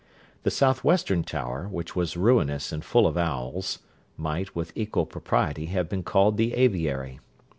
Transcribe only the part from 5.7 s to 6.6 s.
been called the